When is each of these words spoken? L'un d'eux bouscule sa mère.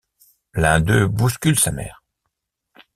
L'un 0.55 0.79
d'eux 0.79 1.07
bouscule 1.07 1.59
sa 1.59 1.71
mère. 1.71 2.03